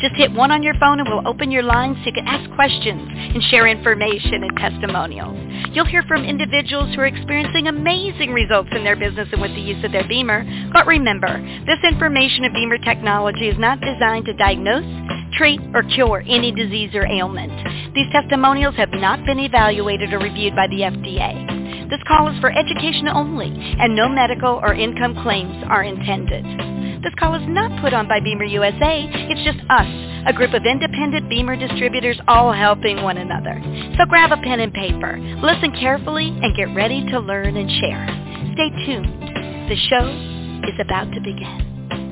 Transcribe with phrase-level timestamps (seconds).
[0.00, 2.48] Just hit one on your phone and we'll open your line so you can ask
[2.54, 5.36] questions and share information and testimonials.
[5.74, 9.60] You'll hear from individuals who are experiencing amazing results in their business and with the
[9.60, 10.70] use of their BEMER.
[10.72, 14.86] But remember, this information of BEMER technology is not designed to diagnose,
[15.36, 17.52] treat, or cure any disease or ailment.
[17.94, 21.67] These testimonials have not been evaluated or reviewed by the FDA.
[21.88, 26.44] This call is for education only, and no medical or income claims are intended.
[27.02, 29.08] This call is not put on by BEMER USA.
[29.08, 29.88] It's just us,
[30.26, 33.56] a group of independent BEMER distributors all helping one another.
[33.96, 38.04] So grab a pen and paper, listen carefully, and get ready to learn and share.
[38.52, 39.08] Stay tuned.
[39.70, 40.04] The show
[40.68, 42.07] is about to begin.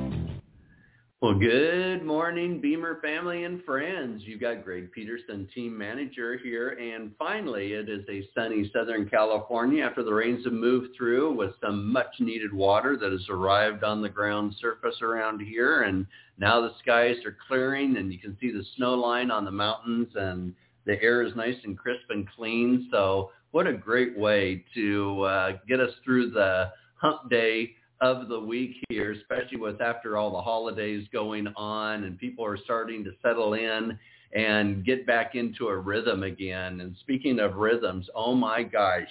[1.27, 4.23] Well, good morning, BEMER family and friends.
[4.25, 9.83] You've got Greg Petersen, team manager here, and finally, it is a sunny Southern California
[9.83, 14.09] after the rains have moved through with some much-needed water that has arrived on the
[14.09, 16.07] ground surface around here, and
[16.39, 20.07] now the skies are clearing, and you can see the snow line on the mountains,
[20.15, 22.87] and the air is nice and crisp and clean.
[22.93, 28.39] So, what a great way to uh, get us through the hump day of the
[28.39, 33.11] week here, especially with after all the holidays going on and people are starting to
[33.23, 33.99] settle in
[34.35, 36.81] and get back into a rhythm again.
[36.81, 39.09] And speaking of rhythms, oh my gosh,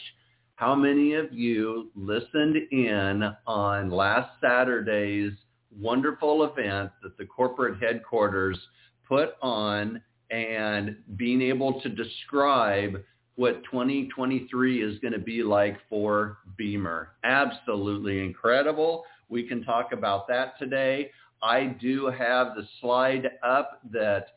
[0.56, 5.34] how many of you listened in on last Saturday's
[5.78, 8.58] wonderful event that the corporate headquarters
[9.08, 13.04] put on and being able to describe
[13.36, 17.10] what 2023 is going to be like for BEMER.
[17.24, 19.04] Absolutely incredible.
[19.30, 21.12] We can talk about that today.
[21.44, 24.28] I do have the slide up that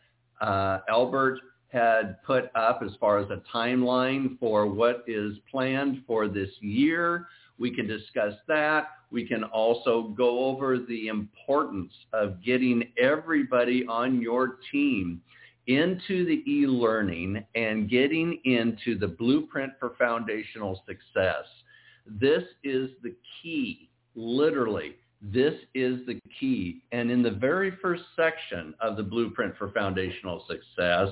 [0.40, 1.38] uh, Albert
[1.68, 7.26] had put up as far as a timeline for what is planned for this year.
[7.58, 8.88] We can discuss that.
[9.10, 15.20] We can also go over the importance of getting everybody on your team
[15.68, 21.44] into the e-learning and getting into the blueprint for foundational success.
[22.06, 24.96] This is the key, literally.
[25.20, 26.82] This is the key.
[26.92, 31.08] And in the very first section of the blueprint for foundational success,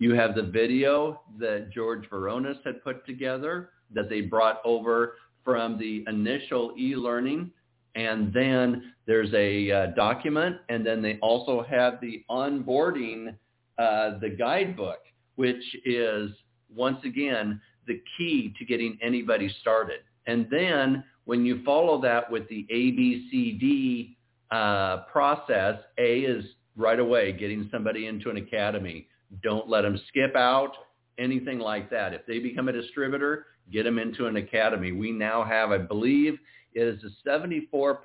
[0.00, 5.14] you have the video that George Veronis had put together that they brought over
[5.44, 7.50] from the initial e-learning.
[7.94, 13.34] And then there's a uh, document, and then they also have the onboarding
[13.78, 14.98] uh, the guidebook,
[15.36, 16.30] which is
[16.74, 20.00] once again the key to getting anybody started.
[20.26, 24.16] And then when you follow that with the ABCD
[24.50, 26.44] uh, process, A is
[26.76, 29.08] right away getting somebody into an academy.
[29.42, 30.72] Don't let them skip out,
[31.18, 32.14] anything like that.
[32.14, 34.92] If they become a distributor, get them into an academy.
[34.92, 36.38] We now have, I believe,
[36.74, 37.96] it is a 74%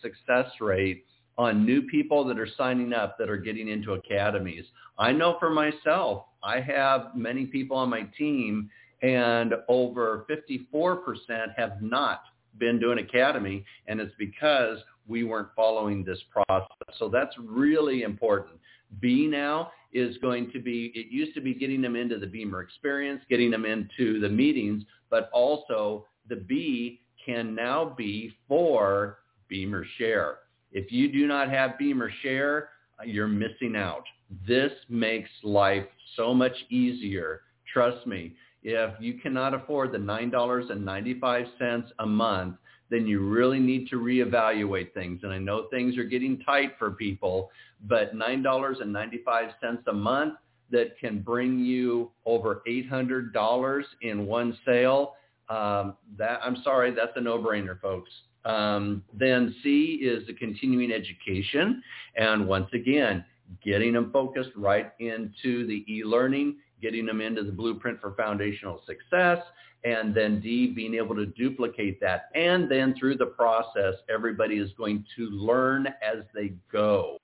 [0.00, 1.04] success rate
[1.40, 4.66] on new people that are signing up that are getting into academies.
[4.98, 8.68] I know for myself, I have many people on my team
[9.00, 11.14] and over 54%
[11.56, 12.24] have not
[12.58, 16.66] been to an academy and it's because we weren't following this process.
[16.98, 18.58] So that's really important.
[19.00, 22.60] B now is going to be, it used to be getting them into the BEMER
[22.60, 29.86] experience, getting them into the meetings, but also the B can now be for BEMER
[29.96, 30.36] Share.
[30.72, 32.70] If you do not have BEMER Share,
[33.04, 34.04] you're missing out.
[34.46, 35.86] This makes life
[36.16, 37.42] so much easier.
[37.72, 42.56] Trust me, if you cannot afford the $9.95 a month,
[42.90, 45.20] then you really need to reevaluate things.
[45.22, 47.50] And I know things are getting tight for people,
[47.88, 50.34] but $9.95 a month
[50.70, 55.14] that can bring you over $800 in one sale,
[55.48, 58.10] um, that I'm sorry, that's a no-brainer, folks.
[58.44, 61.82] Um, then C is the continuing education.
[62.16, 63.24] And once again,
[63.64, 69.38] getting them focused right into the e-learning, getting them into the blueprint for foundational success,
[69.84, 72.28] and then D, being able to duplicate that.
[72.34, 77.18] And then through the process, everybody is going to learn as they go.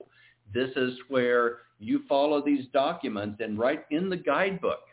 [0.53, 4.86] This is where you follow these documents and right in the guidebook,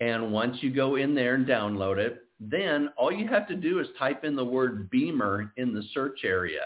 [0.00, 3.78] And once you go in there and download it, then all you have to do
[3.80, 6.62] is type in the word BEMER in the search area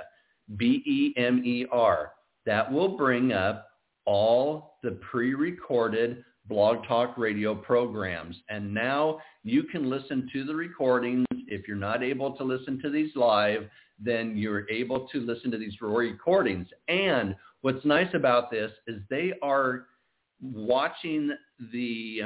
[0.56, 2.12] B-E-M-E-R.
[2.46, 3.69] That will bring up
[4.05, 8.37] all the pre-recorded Blog Talk Radio programs.
[8.49, 11.26] And now you can listen to the recordings.
[11.49, 13.69] If you're not able to listen to these live,
[13.99, 16.67] then you're able to listen to these recordings.
[16.88, 19.87] And what's nice about this is they are
[20.43, 21.31] watching
[21.73, 22.23] the,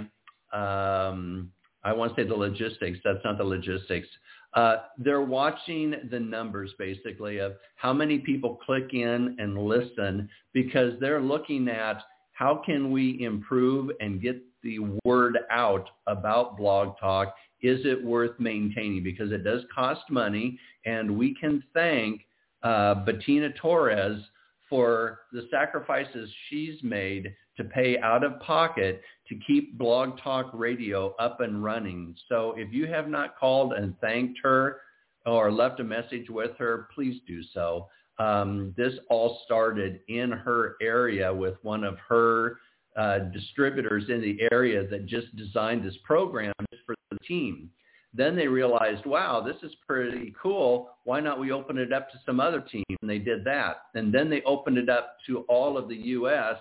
[0.53, 1.53] um,
[1.85, 2.99] I want to say the logistics.
[3.05, 4.09] That's not the logistics.
[4.55, 10.95] Uh, they're watching the numbers basically of how many people click in and listen because
[11.01, 12.03] they're looking at
[12.39, 17.35] how can we improve and get the word out about Blog Talk?
[17.63, 19.03] Is it worth maintaining?
[19.03, 20.57] Because it does cost money,
[20.87, 22.21] and we can thank
[22.63, 24.23] uh, Bettina Torres
[24.71, 31.17] for the sacrifices she's made to pay out of pocket to keep Blog Talk Radio
[31.19, 32.15] up and running.
[32.29, 34.83] So if you have not called and thanked her
[35.27, 37.89] or left a message with her, please do so.
[38.19, 42.59] Um, this all started in her area with one of her
[42.97, 46.55] uh, distributors in the area that just designed this program
[46.85, 47.71] for the team.
[48.15, 50.91] Then they realized, wow, this is pretty cool.
[51.05, 52.85] Why not we open it up to some other team?
[52.89, 53.83] And they did that.
[53.95, 56.57] And then they opened it up to all of the U.S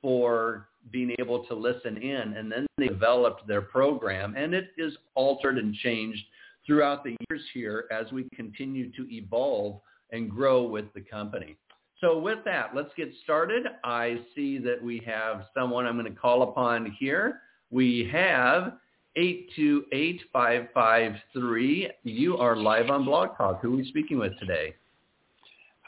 [0.00, 2.34] for being able to listen in.
[2.36, 6.22] And then they developed their program and it is altered and changed
[6.66, 9.80] throughout the years here as we continue to evolve
[10.12, 11.56] and grow with the company.
[12.00, 13.64] So with that, let's get started.
[13.82, 17.40] I see that we have someone I'm going to call upon here.
[17.70, 18.74] We have
[19.16, 21.90] 828553.
[22.04, 23.60] You are live on Blog Talk.
[23.62, 24.76] Who are we speaking with today?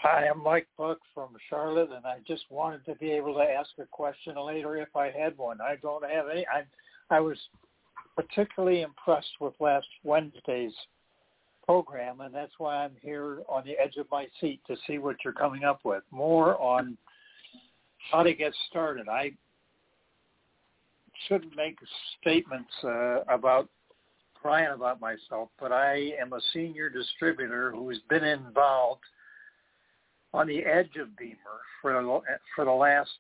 [0.02, 3.70] Hi, I'm Mike Buck from Charlotte, and I just wanted to be able to ask
[3.78, 5.60] a question later if I had one.
[5.60, 6.44] I don't have any.
[6.46, 6.64] I,
[7.14, 7.38] I was
[8.16, 10.72] particularly impressed with last Wednesday's
[11.70, 15.16] program, and that's why I'm here on the edge of my seat to see what
[15.24, 16.02] you're coming up with.
[16.10, 16.96] More on
[18.10, 19.08] how to get started.
[19.08, 19.32] I
[21.28, 21.78] shouldn't make
[22.20, 23.68] statements uh, about
[24.34, 29.02] crying about myself, but I am a senior distributor who's been involved–
[30.32, 31.36] on the edge of Beamer
[31.82, 32.22] for
[32.54, 33.10] for the last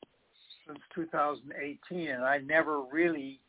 [0.66, 3.40] since 2018, and I never really.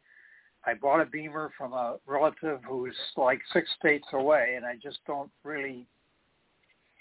[0.65, 4.99] I bought a Beamer from a relative who's like six states away, and I just
[5.07, 5.87] don't really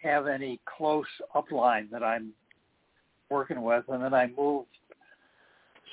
[0.02, 2.32] have any close upline that I'm
[3.28, 3.84] working with.
[3.88, 4.68] And then I moved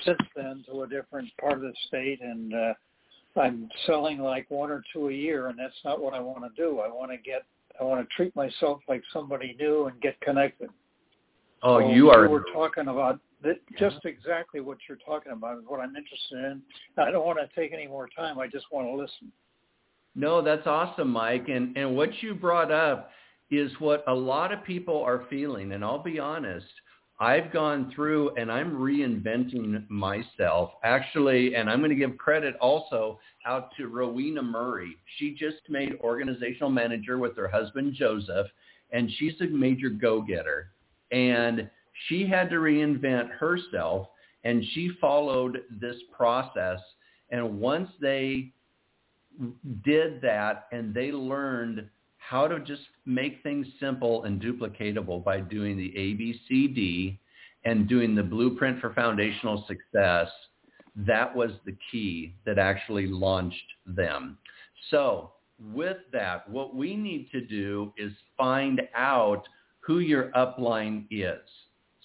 [0.04, 2.72] since then to a different part of the state, and uh,
[3.38, 6.50] I'm selling like one or two a year, and that's not what I want to
[6.62, 6.80] do.
[6.80, 7.42] I want to get
[7.80, 10.70] I want to treat myself like somebody new and get connected.
[11.62, 12.28] Oh, so you are.
[12.28, 13.20] We're talking about
[13.78, 16.62] just exactly what you're talking about is what I'm interested in.
[16.96, 18.38] I don't want to take any more time.
[18.38, 19.32] I just want to listen.
[20.14, 21.48] No, that's awesome, Mike.
[21.48, 23.10] And and what you brought up
[23.50, 25.72] is what a lot of people are feeling.
[25.72, 26.66] And I'll be honest,
[27.20, 33.18] I've gone through and I'm reinventing myself actually, and I'm going to give credit also
[33.46, 34.96] out to Rowena Murray.
[35.16, 38.46] She just made organizational manager with her husband Joseph,
[38.92, 40.70] and she's a major go-getter.
[41.10, 41.68] And
[42.06, 44.08] she had to reinvent herself,
[44.44, 46.80] and she followed this process.
[47.30, 48.52] And once they
[49.84, 55.76] did that and they learned how to just make things simple and duplicatable by doing
[55.76, 57.18] the ABCD
[57.64, 60.28] and doing the blueprint for foundational success,
[60.96, 64.38] that was the key that actually launched them.
[64.90, 65.32] So
[65.72, 69.48] with that, what we need to do is find out
[69.80, 71.40] who your upline is.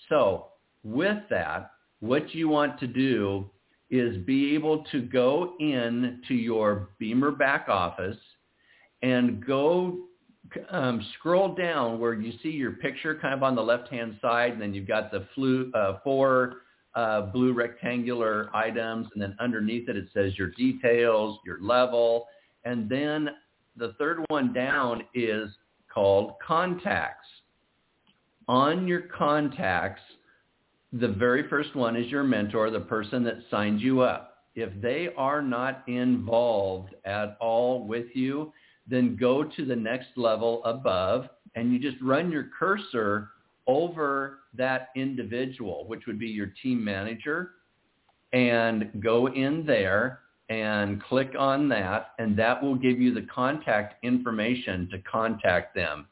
[0.10, 0.48] So
[0.84, 3.50] with that, what you want to do
[3.90, 8.18] is be able to go in to your BEMER back office
[9.02, 10.00] and go
[10.70, 14.62] um, scroll down where you see your picture kind of on the left-hand side, and
[14.62, 16.58] then you've got the flu, uh, four
[16.96, 22.28] uh, blue rectangular items, and then underneath it, it says your details, your level,
[22.66, 23.30] and then
[23.78, 25.50] the third one down is
[25.92, 27.28] called contacts.
[28.48, 30.02] On your contacts,
[30.92, 34.38] the very first one is your mentor, the person that signed you up.
[34.56, 38.54] If they are not involved at all with you,
[38.88, 43.30] then go to the next level above and you just run your cursor
[43.66, 47.52] over that individual, which would be your team manager,
[48.34, 50.20] and go in there
[50.50, 56.08] and click on that, and that will give you the contact information to contact them.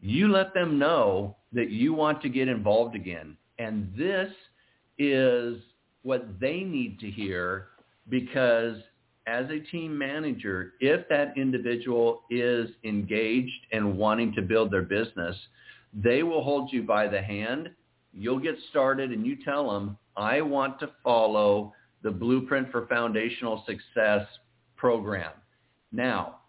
[0.00, 3.36] You let them know that you want to get involved again.
[3.58, 4.28] And this
[4.98, 5.56] is
[6.02, 7.68] what they need to hear
[8.08, 8.76] because
[9.26, 15.34] as a team manager, if that individual is engaged and wanting to build their business,
[15.94, 17.70] they will hold you by the hand.
[18.12, 23.64] You'll get started and you tell them, I want to follow the Blueprint for Foundational
[23.66, 24.26] Success
[24.76, 25.32] program.
[25.90, 26.40] Now,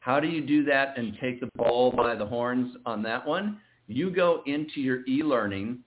[0.00, 3.60] how do you do that and take the ball by the horns on that one?
[3.86, 5.80] You go into your e-learning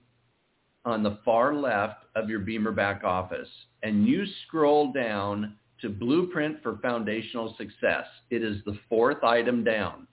[0.84, 3.48] on the far left of your BEMER back office
[3.82, 8.04] and you scroll down to Blueprint for Foundational Success.
[8.30, 10.06] It is the fourth item down.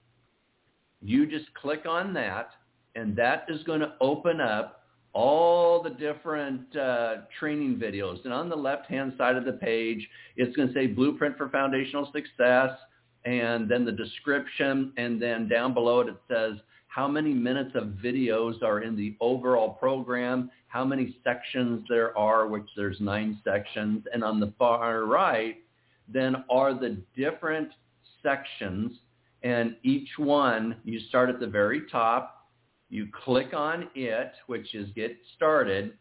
[1.01, 2.50] You just click on that
[2.96, 4.82] and that is going to open up
[5.13, 8.24] all the different uh, training videos.
[8.25, 12.12] And on the left-hand side of the page, it's going to say Blueprint for Foundational
[12.12, 12.72] Success
[13.24, 14.92] and then the description.
[14.98, 16.60] And then down below it, it says
[16.96, 22.48] how many minutes of videos are in the overall program, how many sections there are,
[22.48, 24.06] which there's nine sections.
[24.14, 25.58] And on the far right,
[26.08, 27.68] then are the different
[28.24, 28.94] sections.
[29.44, 32.48] And each one, you start at the very top,
[32.90, 35.98] you click on it, which is get started,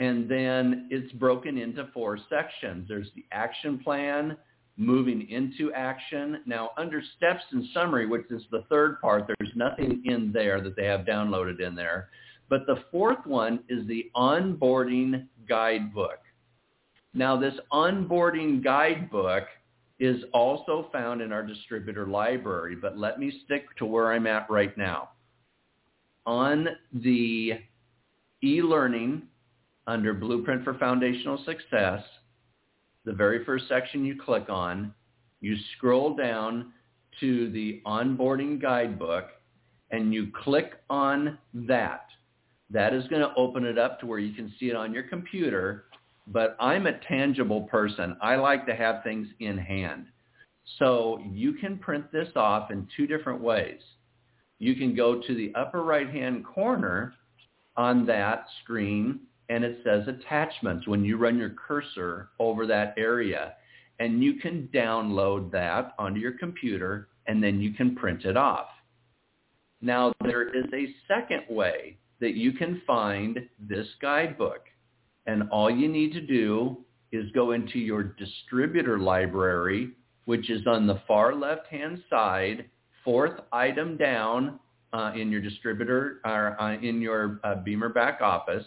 [0.00, 2.88] and then it's broken into four sections.
[2.88, 4.36] There's the action plan,
[4.78, 6.40] moving into action.
[6.46, 10.76] Now, under steps and summary, which is the third part, there's nothing in there that
[10.76, 12.08] they have downloaded in there.
[12.48, 16.20] But the fourth one is the onboarding guidebook.
[17.12, 19.44] Now, this onboarding guidebook
[19.98, 24.48] is also found in our distributor library, but let me stick to where I'm at
[24.48, 25.10] right now.
[26.24, 27.54] On the
[28.44, 29.22] e-learning
[29.88, 32.02] under Blueprint for Foundational Success,
[33.08, 34.92] the very first section you click on,
[35.40, 36.74] you scroll down
[37.20, 39.30] to the onboarding guidebook
[39.90, 42.04] and you click on that.
[42.68, 45.04] That is going to open it up to where you can see it on your
[45.04, 45.86] computer,
[46.26, 48.14] but I'm a tangible person.
[48.20, 50.04] I like to have things in hand.
[50.78, 53.80] So you can print this off in two different ways.
[54.58, 57.14] You can go to the upper right-hand corner
[57.74, 63.54] on that screen and it says attachments when you run your cursor over that area.
[63.98, 68.68] And you can download that onto your computer and then you can print it off.
[69.80, 74.66] Now there is a second way that you can find this guidebook.
[75.26, 76.78] And all you need to do
[77.12, 79.90] is go into your distributor library,
[80.24, 82.66] which is on the far left-hand side,
[83.04, 84.58] fourth item down
[84.92, 88.64] uh, in your distributor or uh, in your uh, BEMER back office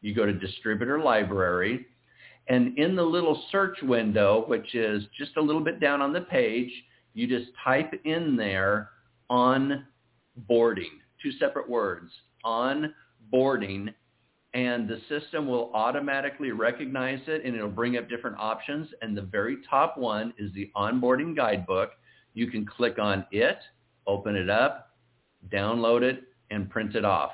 [0.00, 1.86] you go to distributor library,
[2.48, 6.20] and in the little search window, which is just a little bit down on the
[6.20, 6.70] page,
[7.14, 8.90] you just type in there
[9.30, 9.84] onboarding,
[11.20, 12.10] two separate words,
[12.44, 13.92] onboarding,
[14.54, 18.88] and the system will automatically recognize it and it'll bring up different options.
[19.02, 21.90] And the very top one is the onboarding guidebook.
[22.32, 23.58] You can click on it,
[24.06, 24.96] open it up,
[25.52, 27.32] download it, and print it off.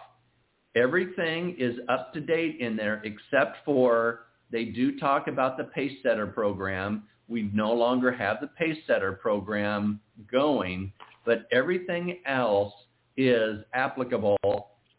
[0.74, 5.98] Everything is up to date in there except for they do talk about the pace
[6.02, 7.04] setter program.
[7.28, 10.00] We no longer have the pace setter program
[10.30, 10.92] going,
[11.24, 12.72] but everything else
[13.16, 14.38] is applicable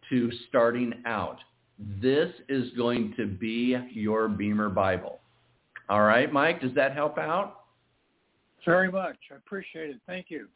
[0.09, 1.37] to starting out.
[2.01, 5.19] This is going to be your BEMER Bible.
[5.89, 7.65] All right, Mike, does that help out?
[8.65, 9.17] Very much.
[9.31, 9.99] I appreciate it.
[10.07, 10.47] Thank you.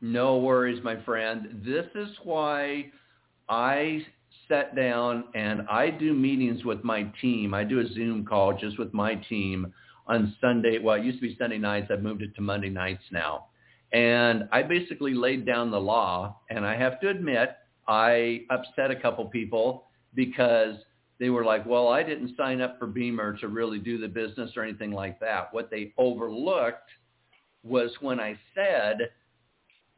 [0.00, 1.62] No worries, my friend.
[1.64, 2.90] This is why
[3.48, 4.06] I
[4.48, 7.54] sat down and I do meetings with my team.
[7.54, 9.72] I do a Zoom call just with my team
[10.06, 10.78] on Sunday.
[10.78, 11.88] Well, it used to be Sunday nights.
[11.90, 13.46] I've moved it to Monday nights now.
[13.92, 16.40] And I basically laid down the law.
[16.50, 19.84] And I have to admit, I upset a couple people
[20.14, 20.76] because
[21.18, 24.50] they were like, well, I didn't sign up for BEMER to really do the business
[24.56, 25.52] or anything like that.
[25.52, 26.90] What they overlooked
[27.62, 28.98] was when I said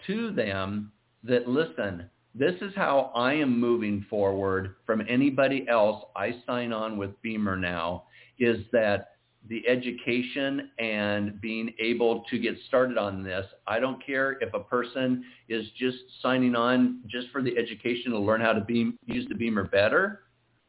[0.07, 0.93] to them
[1.25, 6.99] that, listen, this is how I am moving forward from anybody else I sign on
[6.99, 8.05] with BEMER now
[8.39, 9.13] is that
[9.49, 13.47] the education and being able to get started on this.
[13.67, 18.19] I don't care if a person is just signing on just for the education to
[18.19, 20.23] learn how to be, use the BEMER better.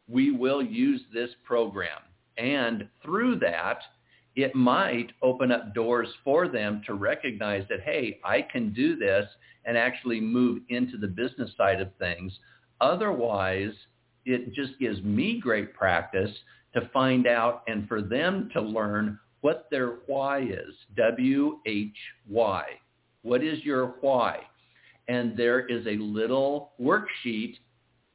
[0.08, 2.00] We will use this program.
[2.38, 3.80] And through that,
[4.38, 9.26] it might open up doors for them to recognize that, hey, I can do this
[9.66, 12.32] and actually move into the business side of things.
[12.80, 13.74] Otherwise,
[14.26, 16.30] it just gives me great practice
[16.76, 20.76] to find out and for them to learn what their why is.
[20.96, 22.64] W-H-Y.
[23.24, 24.42] What is your why?
[25.08, 27.56] And there is a little worksheet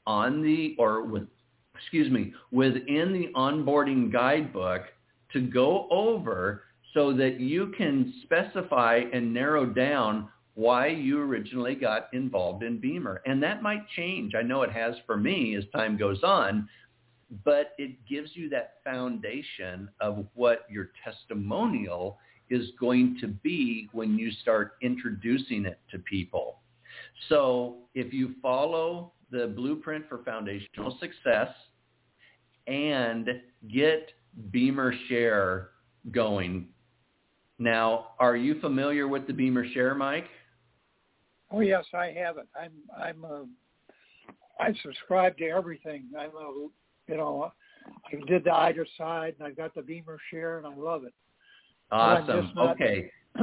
[0.07, 1.27] on the, or with,
[1.75, 4.83] excuse me, within the onboarding guidebook
[5.33, 12.09] to go over so that you can specify and narrow down why you originally got
[12.13, 13.23] involved in BEMER.
[13.25, 14.35] And that might change.
[14.35, 16.69] I know it has for me as time goes on,
[17.45, 22.19] but it gives you that foundation of what your testimonial
[22.51, 26.59] is going to be when you start introducing it to people.
[27.31, 31.49] So if you follow the blueprint for foundational success
[32.67, 33.31] and
[33.73, 34.11] get
[34.51, 35.71] BEMER Share
[36.11, 36.69] going.
[37.59, 40.27] Now, are you familiar with the BEMER Share, Mike?
[41.51, 42.49] Oh yes, I have it.
[42.61, 43.45] I'm I'm a,
[44.59, 46.07] I subscribe to everything.
[46.19, 46.69] I'm a
[47.09, 47.53] you know
[48.07, 51.13] I did the either side and I've got the BEMER Share and I love it.
[51.91, 52.53] Awesome.
[52.55, 52.75] Not...
[52.75, 53.11] okay.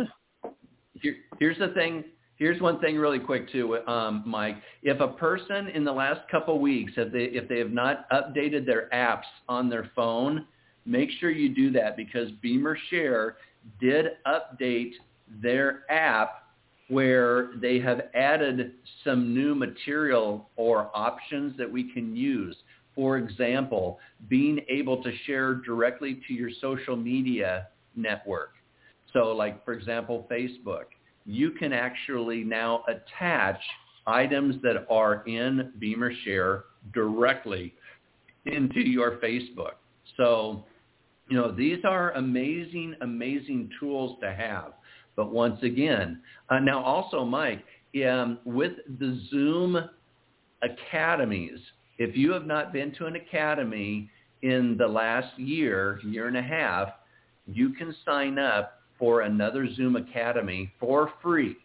[1.01, 2.03] Here, here's the thing.
[2.35, 4.57] Here's one thing really quick too, um, Mike.
[4.81, 8.65] If a person in the last couple weeks, if they if they have not updated
[8.65, 10.45] their apps on their phone,
[10.85, 13.37] make sure you do that because BEMER Share
[13.79, 14.93] did update
[15.41, 16.43] their app
[16.89, 22.55] where they have added some new material or options that we can use.
[22.95, 28.53] For example, being able to share directly to your social media network.
[29.13, 30.85] So like, for example, Facebook.
[31.25, 33.59] You can actually now attach
[34.07, 36.63] items that are in BEMER Share
[36.93, 37.73] directly
[38.45, 39.73] into your Facebook.
[40.19, 40.65] So
[41.29, 44.73] you know, these are amazing, amazing tools to have.
[45.15, 47.63] But once again, uh, now also, Mike,
[48.07, 49.77] um, with the Zoom
[50.61, 51.59] academies,
[51.99, 54.09] if you have not been to an academy
[54.41, 56.89] in the last year, year and a half,
[57.45, 61.57] you can sign up for another Zoom academy for free.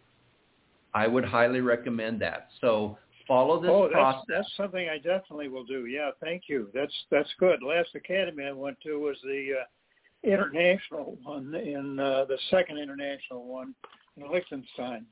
[0.93, 2.49] I would highly recommend that.
[2.61, 4.23] So follow this oh, process.
[4.27, 5.85] That's, that's something I definitely will do.
[5.85, 6.69] Yeah, thank you.
[6.73, 7.61] That's that's good.
[7.63, 13.45] Last academy I went to was the uh, international one in uh, the second international
[13.45, 13.73] one
[14.17, 15.05] in Liechtenstein.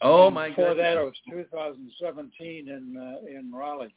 [0.00, 0.84] Oh and my before goodness.
[0.94, 3.94] that, it was 2017 in uh, in Raleigh.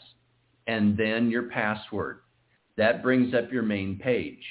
[0.66, 2.20] and then your password.
[2.76, 4.42] That brings up your main page.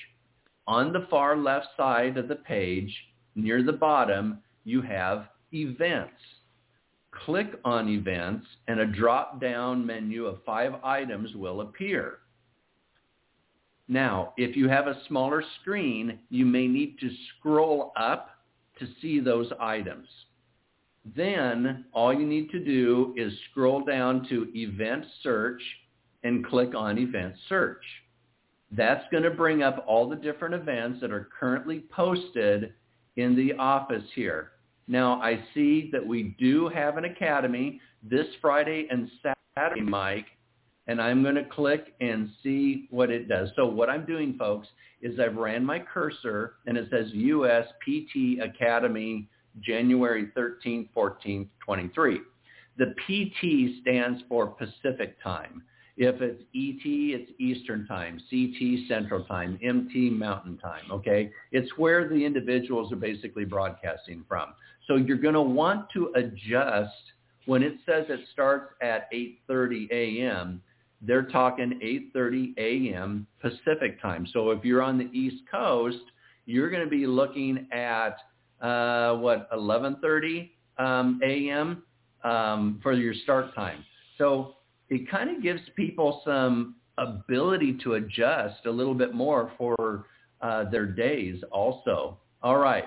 [0.67, 2.95] On the far left side of the page,
[3.35, 6.13] near the bottom, you have events.
[7.11, 12.19] Click on events and a drop-down menu of five items will appear.
[13.87, 18.29] Now, if you have a smaller screen, you may need to scroll up
[18.79, 20.07] to see those items.
[21.15, 25.61] Then all you need to do is scroll down to event search
[26.23, 27.83] and click on event search.
[28.75, 32.73] That's going to bring up all the different events that are currently posted
[33.17, 34.51] in the office here.
[34.87, 39.09] Now, I see that we do have an academy this Friday and
[39.55, 40.25] Saturday, Mike.
[40.87, 43.49] and I'm going to click and see what it does.
[43.55, 44.67] So what I'm doing, folks,
[45.01, 49.29] is I've ran my cursor and it says US PT Academy
[49.61, 52.19] January 13th, 14th, 23.
[52.77, 55.63] The PT stands for Pacific Time.
[55.95, 61.31] If it's ET, it's Eastern Time, CT Central Time, MT Mountain Time, okay?
[61.51, 64.53] It's where the individuals are basically broadcasting from.
[64.87, 66.93] So you're going to want to adjust
[67.45, 70.61] when it says it starts at 8.30 a.m.,
[71.01, 71.79] they're talking
[72.15, 73.27] 8.30 a.m.
[73.41, 74.25] Pacific time.
[74.31, 75.97] So if you're on the East Coast,
[76.45, 78.15] you're going to be looking at,
[78.61, 81.83] uh, what, 11.30 um, a.m.
[82.23, 83.83] Um, for your start time.
[84.17, 84.55] So
[84.93, 90.05] it kind of gives people some ability to adjust a little bit more for
[90.41, 92.19] uh, their days also.
[92.43, 92.85] All right.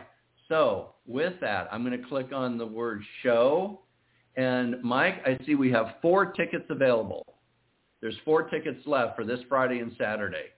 [0.49, 3.81] So with that, I'm going to click on the word show.
[4.37, 7.25] And Mike, I see we have four tickets available.
[8.01, 10.51] There's four tickets left for this Friday and Saturday.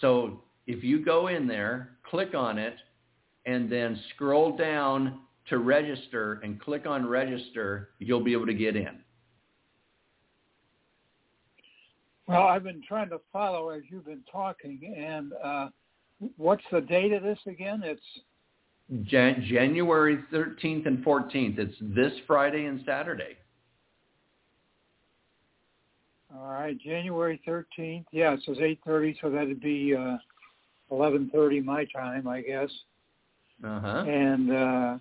[0.00, 2.76] So if you go in there, click on it,
[3.44, 8.76] and then scroll down to register and click on register, you'll be able to get
[8.76, 9.00] in.
[12.28, 15.68] Well, I've been trying to follow as you've been talking, and uh,
[16.36, 17.80] what's the date of this again?
[17.82, 18.02] It's
[19.04, 21.58] Jan- January 13th and 14th.
[21.58, 23.38] It's this Friday and Saturday.
[26.36, 28.04] All right, January 13th.
[28.12, 30.18] Yeah, it says 8.30, so that'd be uh,
[30.92, 32.70] 11.30 my time, I guess.
[33.64, 34.04] Uh-huh.
[34.06, 34.98] And uh,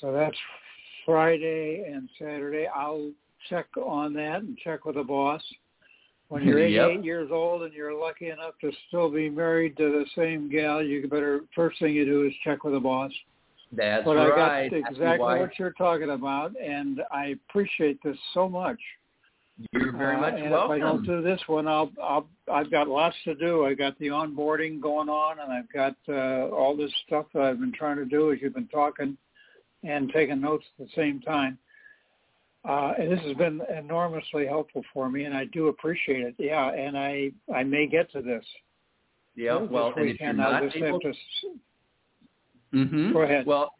[0.00, 0.36] so that's
[1.04, 2.68] Friday and Saturday.
[2.72, 3.10] I'll
[3.50, 5.42] check on that and check with the boss.
[6.28, 7.04] When you're 88 yep.
[7.04, 11.06] years old and you're lucky enough to still be married to the same gal, you
[11.08, 13.12] better first thing you do is check with the boss.
[13.72, 14.32] That's but right.
[14.32, 18.78] I got exactly what you're talking about, and I appreciate this so much.
[19.72, 20.76] You're very much uh, and welcome.
[20.76, 23.66] If I don't do this one, I'll, I'll I've got lots to do.
[23.66, 27.60] I've got the onboarding going on, and I've got uh, all this stuff that I've
[27.60, 29.18] been trying to do as you've been talking,
[29.82, 31.58] and taking notes at the same time.
[32.64, 36.34] Uh, and this has been enormously helpful for me, and I do appreciate it.
[36.38, 38.44] Yeah, and I I may get to this.
[39.36, 41.12] Yeah, this well, and if you're not able, to...
[42.74, 43.12] mm-hmm.
[43.12, 43.46] go ahead.
[43.46, 43.72] Well,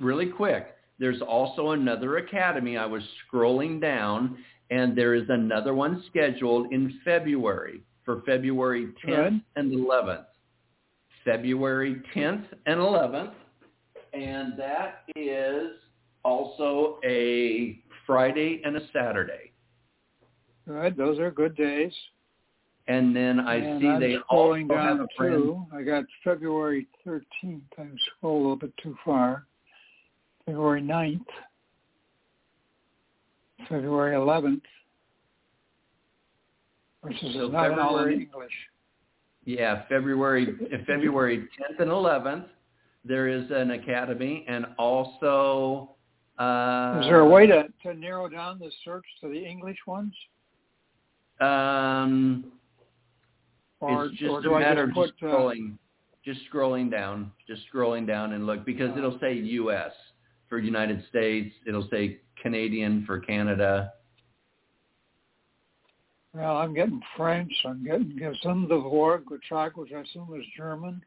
[0.00, 2.76] really quick, there's also another academy.
[2.76, 4.38] I was scrolling down,
[4.70, 9.40] and there is another one scheduled in February for February 10th Good.
[9.56, 10.24] and 11th.
[11.24, 13.32] February 10th and 11th,
[14.14, 15.72] and that is
[16.26, 19.52] also a Friday and a Saturday.
[20.66, 20.96] Good.
[20.96, 21.92] Those are good days.
[22.88, 25.66] And then I and see I'm they also down have a too.
[25.74, 27.60] I got February 13th.
[27.78, 27.86] I
[28.18, 29.46] scroll a little bit too far.
[30.44, 31.20] February 9th.
[33.68, 34.60] February 11th.
[37.02, 38.52] Which is So not all in February- English.
[39.44, 42.46] Yeah, February uh, February 10th and 11th,
[43.04, 45.92] there is an academy, and also.
[46.38, 50.12] Uh, Is there a way to, to narrow down the search to the English ones?
[51.40, 52.44] Um,
[53.80, 55.76] Or, it's just or a matter of just uh, scrolling,
[56.24, 58.98] just scrolling down, just scrolling down and look because Uh.
[58.98, 59.92] it'll say U.S.
[60.48, 63.92] for United States, it'll say Canadian for Canada.
[66.34, 67.52] well, I'm getting French.
[67.64, 71.02] I'm getting some Devoir, Gutschak, which I assume is German.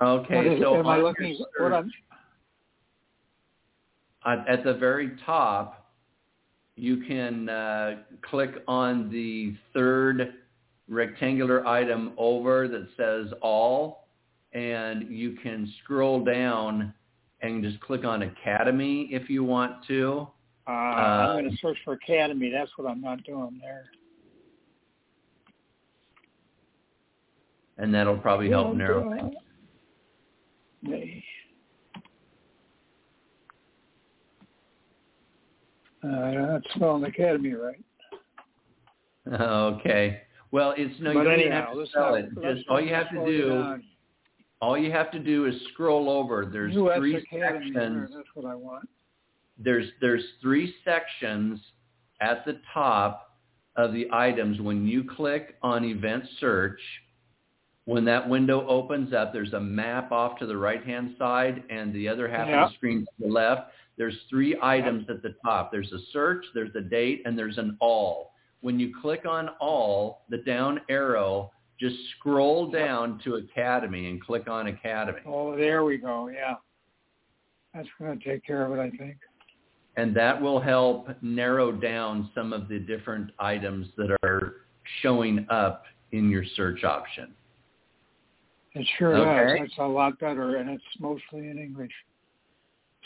[0.00, 1.36] Okay, What is- so am I looking?
[1.36, 1.90] search, What I'm,
[4.26, 5.90] at, at the very top,
[6.76, 10.34] you can uh, click on the third
[10.88, 14.08] rectangular item over that says all,
[14.52, 16.92] and you can scroll down
[17.40, 20.28] and just click on Academy if you want to.
[20.66, 22.50] uh, I'm going to search for Academy.
[22.50, 23.86] That's what I'm not doing there.
[27.78, 29.34] And that'll probably help narrow uh, things.
[30.82, 31.24] me.
[36.04, 37.80] Uh, that's spelling Academy right.
[39.32, 40.22] Okay.
[40.50, 42.26] Well, it's no, you but don't anyhow, have to spell it.
[42.42, 43.76] Just all you have to do,
[44.60, 46.44] all you have to do is scroll over.
[46.44, 47.72] There's US three Academy.
[47.72, 48.10] Sections.
[48.14, 48.88] that's what I want.
[49.58, 51.60] there's there's three sections
[52.20, 53.38] at the top
[53.76, 56.80] of the items when you click on event search
[57.86, 61.92] when that window opens up there's a map off to the right hand side and
[61.94, 62.64] the other half Yeah.
[62.64, 63.70] of the screen to the left
[64.02, 67.76] there's three items at the top there's a search there's a date and there's an
[67.78, 74.20] all when you click on all the down arrow just scroll down to academy and
[74.20, 76.26] click on academy Oh, there we go.
[76.26, 76.54] Yeah,
[77.72, 79.18] that's going to take care of it, I think.
[79.96, 84.62] and that will help narrow down some of the different items that are
[85.00, 87.32] showing up in your search option.
[88.74, 89.60] It sure okay.
[89.60, 89.68] does.
[89.68, 91.92] It's a lot better, and it's mostly in English.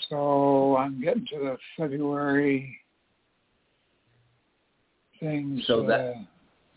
[0.09, 2.79] So I'm getting to the February
[5.21, 5.63] things.
[5.67, 6.15] So that uh,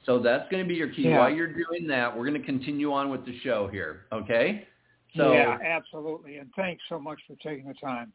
[0.05, 1.03] so that's going to be your key.
[1.03, 1.19] Yeah.
[1.19, 4.05] While you're doing that, we're going to continue on with the show here.
[4.12, 4.67] Okay.
[5.15, 8.13] So yeah, absolutely, and thanks so much for taking the time.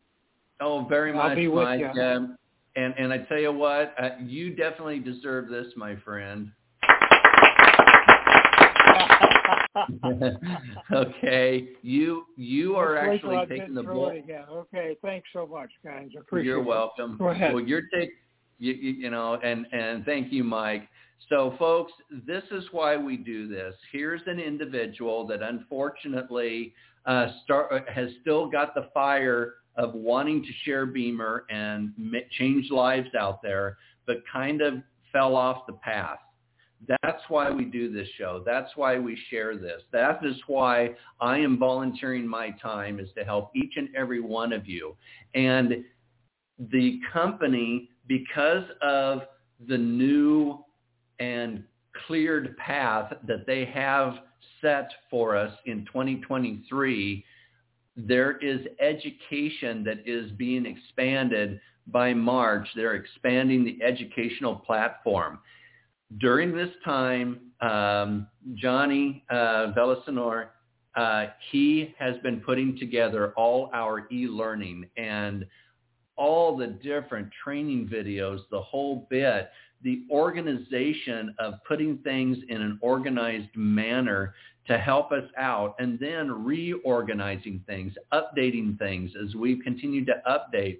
[0.60, 1.96] Oh, very I'll much, Mike.
[1.96, 2.38] Um,
[2.76, 6.52] and and I tell you what, uh, you definitely deserve this, my friend.
[10.92, 14.12] okay, you you are actually taking the bull.
[14.50, 16.08] Okay, thanks so much, guys.
[16.18, 17.14] Appreciate You're welcome.
[17.14, 17.18] It.
[17.18, 17.54] Go ahead.
[17.54, 18.14] Well, you're taking.
[18.58, 20.88] you, you, you know, and and thank you, Mike.
[21.28, 21.92] So, folks,
[22.26, 23.74] this is why we do this.
[23.92, 26.74] Here's an individual that unfortunately
[27.06, 31.92] uh, start, has still got the fire of wanting to share BEMER and
[32.38, 34.74] change lives out there, but kind of
[35.12, 36.18] fell off the path.
[36.88, 38.42] That's why we do this show.
[38.44, 39.82] That's why we share this.
[39.92, 44.52] That is why I am volunteering my time is to help each and every one
[44.52, 44.96] of you.
[45.34, 45.84] And
[46.58, 49.22] the company, because of
[49.68, 50.64] the new
[51.20, 51.64] and
[52.06, 54.14] cleared path that they have
[54.60, 57.24] set for us in 2023,
[57.96, 62.66] there is education that is being expanded by March.
[62.74, 65.38] They're expanding the educational platform.
[66.18, 70.48] During this time, um, Johnny uh, Velasenor,
[70.96, 75.44] uh, he has been putting together all our e-learning and
[76.16, 79.50] all the different training videos, the whole bit
[79.84, 84.34] the organization of putting things in an organized manner
[84.66, 90.78] to help us out and then reorganizing things, updating things as we've continued to update.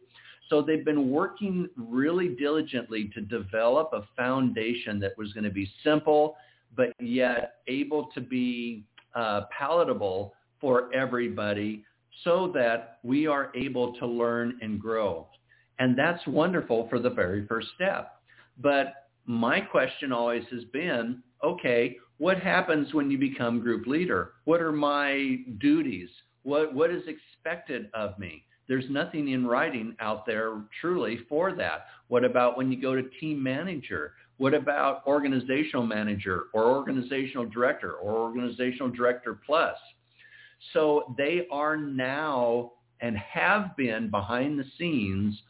[0.50, 5.70] So they've been working really diligently to develop a foundation that was going to be
[5.82, 6.36] simple,
[6.76, 11.84] but yet able to be uh, palatable for everybody
[12.22, 15.26] so that we are able to learn and grow.
[15.78, 18.20] And that's wonderful for the very first step.
[18.60, 24.32] But my question always has been, okay, what happens when you become group leader?
[24.44, 26.08] What are my duties?
[26.44, 28.44] What, what is expected of me?
[28.68, 31.86] There's nothing in writing out there truly for that.
[32.08, 34.12] What about when you go to team manager?
[34.38, 39.76] What about organizational manager or organizational director or organizational director plus?
[40.72, 45.40] So they are now and have been behind the scenes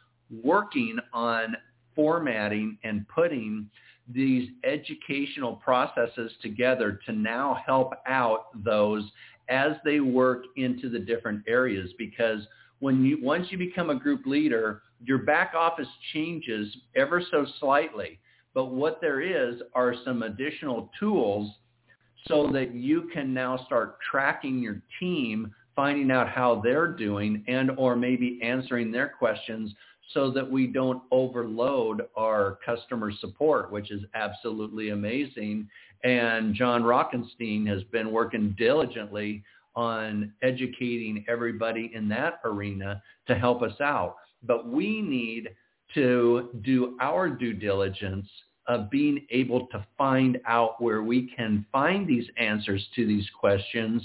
[0.42, 1.57] working on
[1.94, 3.70] formatting and putting
[4.12, 9.05] these educational processes together to now help out those
[9.48, 12.40] as they work into the different areas because
[12.80, 18.18] when you once you become a group leader your back office changes ever so slightly
[18.54, 21.50] but what there is are some additional tools
[22.28, 27.70] so that you can now start tracking your team finding out how they're doing and
[27.76, 29.74] or maybe answering their questions
[30.12, 35.68] so that we don't overload our customer support, which is absolutely amazing.
[36.04, 39.42] And John Rockenstein has been working diligently
[39.76, 44.16] on educating everybody in that arena to help us out.
[44.42, 45.50] But we need
[45.94, 48.28] to do our due diligence
[48.66, 54.02] of being able to find out where we can find these answers to these questions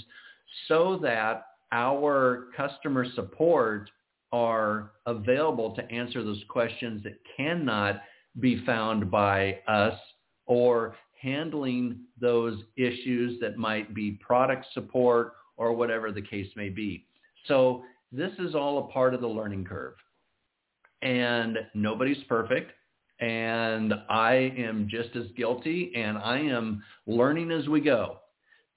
[0.68, 3.90] so that our customer support
[4.32, 8.02] are available to answer those questions that cannot
[8.38, 9.98] be found by us
[10.46, 17.04] or handling those issues that might be product support or whatever the case may be.
[17.46, 19.94] So this is all a part of the learning curve.
[21.02, 22.72] And nobody's perfect.
[23.20, 28.16] And I am just as guilty and I am learning as we go.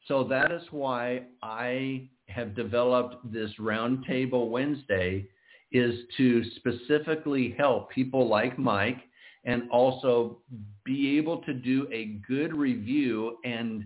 [0.09, 5.25] So that is why I have developed this Roundtable Wednesday
[5.71, 8.99] is to specifically help people like Mike
[9.45, 10.39] and also
[10.83, 13.85] be able to do a good review and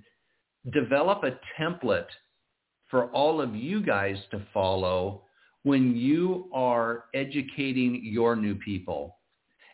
[0.73, 2.07] develop a template
[2.89, 5.23] for all of you guys to follow
[5.63, 9.17] when you are educating your new people.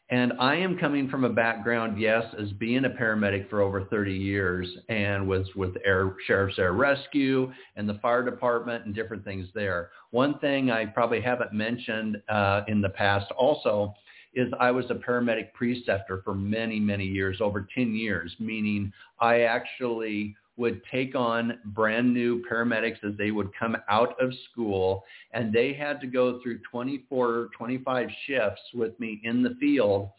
[0.09, 4.13] And I am coming from a background, yes, as being a paramedic for over 30
[4.13, 9.47] years and was with Air, Sheriff's Air Rescue and the fire department and different things
[9.55, 9.89] there.
[10.11, 13.93] One thing I probably haven't mentioned uh, in the past also
[14.35, 19.41] is I was a paramedic preceptor for many, many years, over 10 years, meaning I
[19.41, 25.51] actually would take on brand new paramedics as they would come out of school and
[25.51, 30.09] they had to go through 24 or 25 shifts with me in the field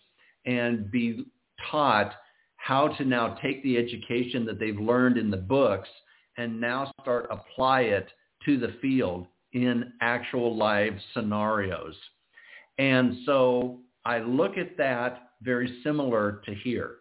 [0.45, 1.25] and be
[1.71, 2.15] taught
[2.57, 5.89] how to now take the education that they've learned in the books
[6.37, 8.09] and now start apply it
[8.45, 11.95] to the field in actual live scenarios.
[12.79, 16.97] And so I look at that very similar to here.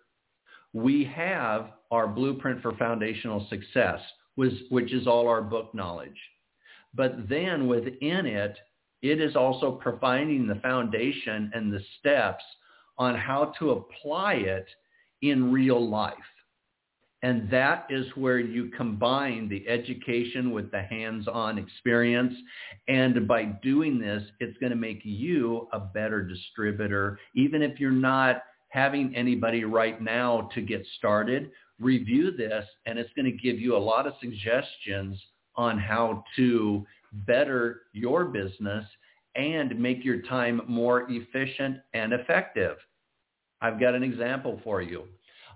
[0.74, 4.00] We have our blueprint for foundational success,
[4.36, 6.20] which is all our book knowledge.
[6.94, 8.58] But then within it,
[9.02, 12.44] it is also providing the foundation and the steps
[12.98, 14.66] on how to apply it
[15.22, 16.14] in real life.
[17.22, 22.34] And that is where you combine the education with the hands-on experience.
[22.90, 27.18] And by doing this, it's going to make you a better distributor.
[27.34, 31.52] Even if you're not having anybody right now to get started,
[31.84, 35.18] review this and it's going to give you a lot of suggestions
[35.56, 36.86] on how to
[37.28, 38.86] better your business
[39.36, 42.78] and make your time more efficient and effective.
[43.62, 45.06] I've got an example for you.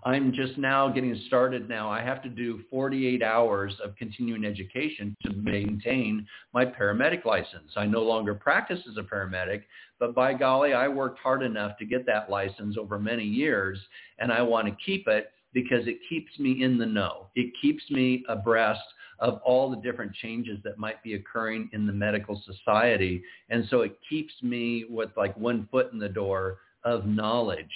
[0.03, 1.89] I'm just now getting started now.
[1.89, 7.71] I have to do 48 hours of continuing education to maintain my paramedic license.
[7.75, 9.63] I no longer practice as a paramedic,
[9.99, 13.79] but by golly, I worked hard enough to get that license over many years
[14.19, 17.29] and I want to keep it because it keeps me in the know.
[17.33, 18.79] It keeps me abreast
[19.17, 23.23] of all the different changes that might be occurring in the medical society.
[23.49, 27.71] And so it keeps me with like one foot in the door of knowledge.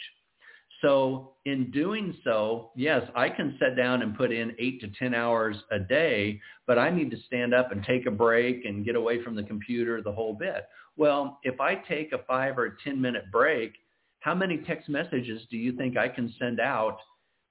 [0.84, 5.16] So in doing so, yes, I can sit down and put in eight to 10
[5.16, 8.96] hours a day, but I need to stand up and take a break and get
[8.96, 10.68] away from the computer the whole bit.
[10.98, 13.74] Well, if I take a five or 10 minute break,
[14.20, 17.00] how many text messages do you think I can send out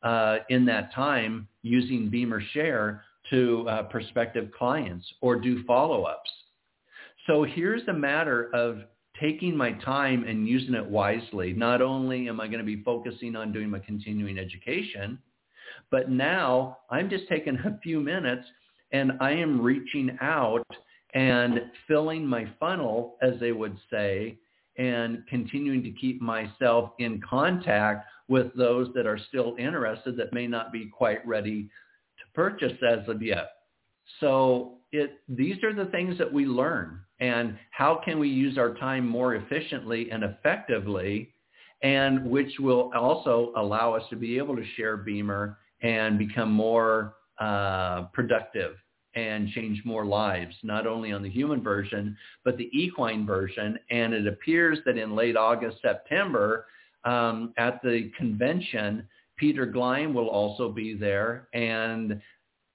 [0.02, 6.30] uh, in that time using BEMER Share to uh, prospective clients or do follow-ups?
[7.26, 8.78] So here's a matter of
[9.20, 11.52] taking my time and using it wisely.
[11.52, 15.18] Not only am I going to be focusing on doing my continuing education,
[15.90, 18.46] but now I'm just taking a few minutes
[18.92, 20.66] and I am reaching out
[21.14, 24.38] and filling my funnel, as they would say,
[24.78, 30.46] and continuing to keep myself in contact with those that are still interested that may
[30.46, 33.50] not be quite ready to purchase as of yet.
[34.20, 38.74] So it, these are the things that we learn and how can we use our
[38.74, 41.34] time more efficiently and effectively
[41.82, 47.14] and which will also allow us to be able to share BEMER and become more
[47.40, 48.76] uh, productive
[49.14, 53.78] and change more lives, not only on the human version, but the equine version.
[53.90, 56.66] And it appears that in late August, September,
[57.04, 61.48] um, at the convention, Peter Gleim will also be there.
[61.54, 62.20] And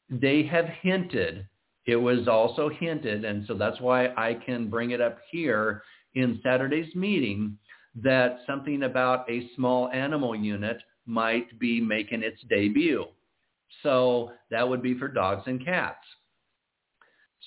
[0.09, 1.47] they have hinted
[1.85, 5.83] it was also hinted, and so that's why I can bring it up here
[6.15, 7.57] in Saturday's meeting,
[8.01, 13.05] that something about a small animal unit might be making its debut.
[13.83, 16.03] So that would be for dogs and cats.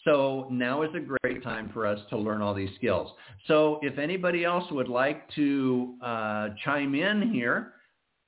[0.05, 3.11] So now is a great time for us to learn all these skills.
[3.47, 7.73] So if anybody else would like to uh, chime in here,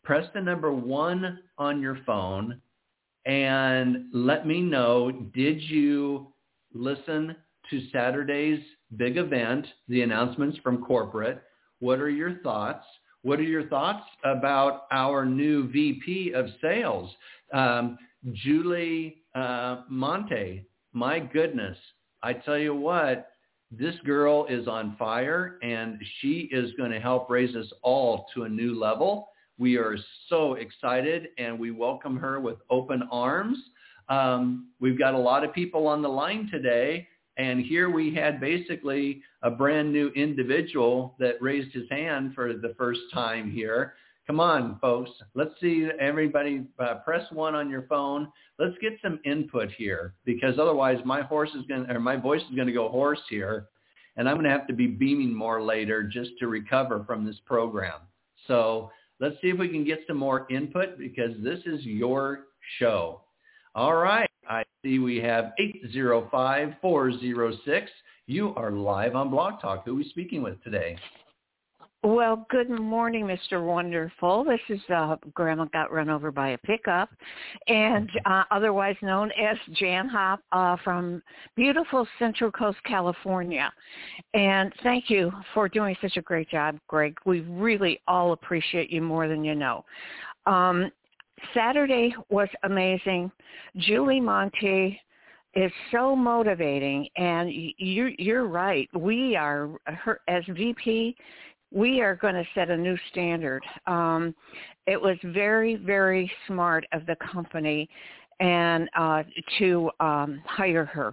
[0.03, 2.61] press the number one on your phone
[3.27, 6.33] and let me know, did you
[6.73, 7.37] listen
[7.69, 8.61] to Saturday's
[8.97, 11.43] big event, the announcements from corporate?
[11.79, 12.85] What are your thoughts?
[13.23, 17.11] What are your thoughts about our new VP of sales,
[17.53, 17.99] um,
[18.33, 20.67] Julie uh, Monte?
[20.93, 21.77] My goodness,
[22.23, 23.31] I tell you what,
[23.71, 28.43] this girl is on fire and she is going to help raise us all to
[28.43, 29.29] a new level.
[29.57, 29.97] We are
[30.29, 33.59] so excited and we welcome her with open arms.
[34.09, 37.07] Um, we've got a lot of people on the line today.
[37.37, 42.75] And here we had basically a brand new individual that raised his hand for the
[42.77, 43.95] first time here.
[44.31, 45.11] Come on, folks.
[45.35, 48.29] Let's see everybody uh, press one on your phone.
[48.61, 52.55] Let's get some input here because otherwise my horse is going or my voice is
[52.55, 53.67] going to go hoarse here
[54.17, 57.41] and I'm going to have to be beaming more later just to recover from this
[57.45, 58.03] program.
[58.47, 62.47] So Let's see if we can get some more input because this is your
[62.79, 63.21] show.
[63.75, 64.31] All right.
[64.49, 65.53] I see we have
[65.85, 67.87] 805-406.
[68.27, 69.85] You are live on Blog Talk.
[69.85, 70.97] Who are we speaking with today?
[72.03, 73.63] Well, good morning, Mr.
[73.63, 74.45] Wonderful.
[74.45, 77.11] This is uh, Grandma got run over by a pickup,
[77.69, 81.23] and uh, otherwise known as Jan Hop uh, from
[81.57, 83.71] beautiful Central Coast, California.
[84.33, 87.19] And thank you for doing such a great job, Greg.
[87.27, 89.85] We really all appreciate you more than you know.
[90.47, 90.91] Um,
[91.53, 93.31] Saturday was amazing.
[93.77, 94.99] Julie Monty
[95.55, 98.89] is so motivating, and you're you're right.
[98.95, 101.17] We are her as VP.
[101.73, 103.63] We are going to set a new standard.
[103.87, 104.35] Um,
[104.87, 107.89] it was very very smart of the company,
[108.41, 109.23] and uh,
[109.59, 111.09] to um, hire her.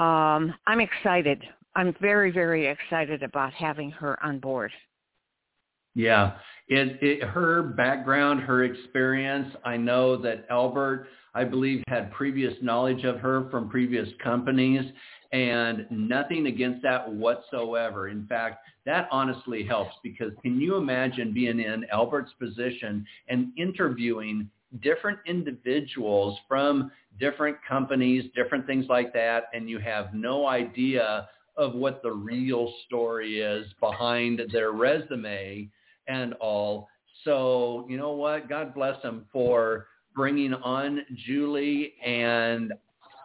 [0.00, 1.42] Um, I'm excited.
[1.74, 4.70] I'm very very excited about having her on board.
[5.94, 6.36] Yeah,
[6.68, 9.54] it, it, her background, her experience.
[9.64, 14.90] I know that Albert, I believe, had previous knowledge of her from previous companies,
[15.32, 18.08] and nothing against that whatsoever.
[18.08, 24.48] In fact, that honestly helps because can you imagine being in Albert's position and interviewing
[24.82, 31.74] different individuals from different companies, different things like that, and you have no idea of
[31.74, 35.68] what the real story is behind their resume
[36.08, 36.88] and all.
[37.24, 38.48] So you know what?
[38.48, 42.72] God bless him for bringing on Julie and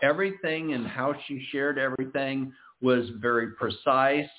[0.03, 4.29] everything and how she shared everything was very precise.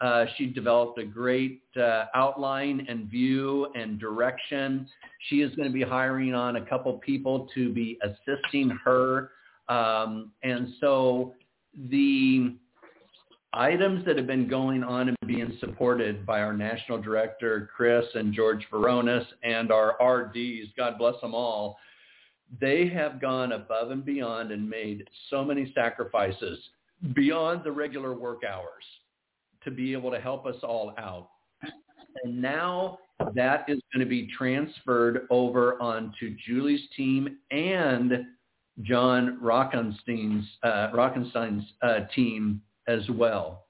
[0.00, 4.88] Uh, she developed a great uh, outline and view and direction.
[5.28, 9.32] She is going to be hiring on a couple people to be assisting her.
[9.68, 11.34] Um, and so
[11.90, 12.54] the
[13.52, 18.32] items that have been going on and being supported by our national director, Chris and
[18.32, 21.76] George Veronis, and our RDs, God bless them all,
[22.60, 26.58] they have gone above and beyond and made so many sacrifices
[27.14, 28.84] beyond the regular work hours
[29.64, 31.30] to be able to help us all out.
[32.24, 32.98] And now
[33.34, 38.24] that is going to be transferred over onto Julie's team and
[38.82, 43.66] John Rockenstein's, uh, Rockenstein's uh, team as well.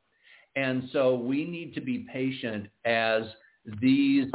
[0.56, 3.22] And so we need to be patient as
[3.80, 4.30] these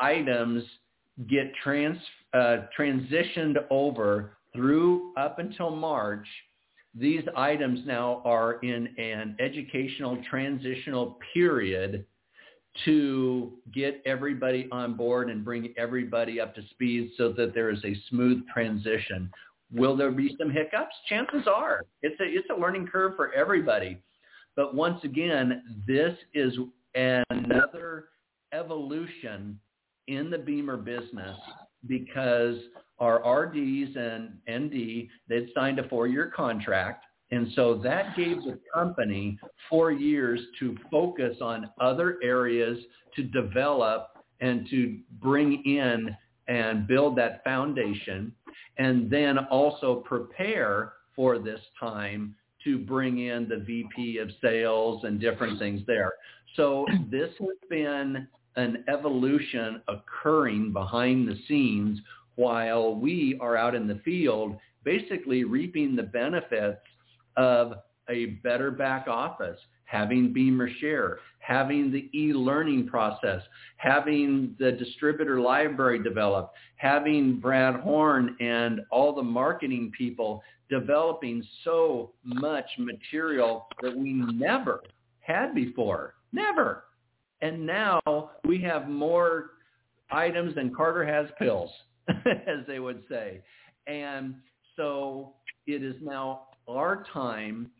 [0.00, 0.64] items
[1.26, 1.98] get trans,
[2.32, 6.26] uh, transitioned over through up until March.
[6.94, 12.04] These items now are in an educational transitional period
[12.84, 17.80] to get everybody on board and bring everybody up to speed so that there is
[17.84, 19.30] a smooth transition.
[19.72, 20.94] Will there be some hiccups?
[21.08, 21.82] Chances are.
[22.02, 23.98] It's a, it's a learning curve for everybody.
[24.56, 26.54] But once again, this is
[26.94, 28.06] another
[28.52, 29.58] evolution
[30.08, 31.36] in the BEMER business
[31.86, 32.56] because
[32.98, 37.04] our RDs and ND, they'd signed a four-year contract.
[37.30, 39.38] And so that gave the company
[39.68, 42.78] four years to focus on other areas
[43.14, 44.08] to develop
[44.40, 46.16] and to bring in
[46.48, 48.32] and build that foundation
[48.78, 52.34] and then also prepare for this time
[52.64, 56.12] to bring in the VP of sales and different things there.
[56.56, 58.26] So this has been
[58.58, 62.00] an evolution occurring behind the scenes
[62.34, 66.80] while we are out in the field basically reaping the benefits
[67.36, 67.74] of
[68.10, 73.42] a better back office, having BEMER Share, having the e-learning process,
[73.76, 82.12] having the distributor library developed, having Brad Horn and all the marketing people developing so
[82.24, 84.82] much material that we never
[85.20, 86.14] had before.
[86.32, 86.84] Never.
[87.40, 88.00] And now
[88.44, 89.50] we have more
[90.10, 91.70] items than Carter has pills,
[92.08, 93.42] as they would say.
[93.86, 94.34] And
[94.76, 95.34] so
[95.66, 97.70] it is now our time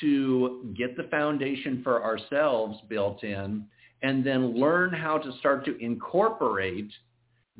[0.00, 3.66] to get the foundation for ourselves built in
[4.02, 6.90] and then learn how to start to incorporate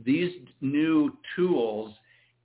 [0.03, 1.93] these new tools